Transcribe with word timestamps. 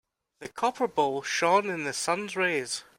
The 0.39 0.49
copper 0.49 0.87
bowl 0.87 1.21
shone 1.21 1.69
in 1.69 1.83
the 1.83 1.93
sun's 1.93 2.35
rays. 2.35 2.83